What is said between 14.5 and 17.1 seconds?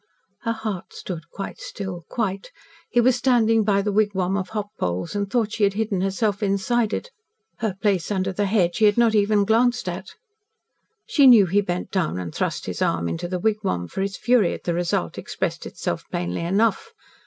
at the result expressed itself plainly enough.